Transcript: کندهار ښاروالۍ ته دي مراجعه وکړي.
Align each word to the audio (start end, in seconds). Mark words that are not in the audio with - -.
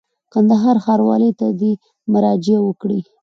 کندهار 0.33 0.77
ښاروالۍ 0.85 1.31
ته 1.39 1.47
دي 1.59 1.71
مراجعه 2.13 2.59
وکړي. 2.63 2.99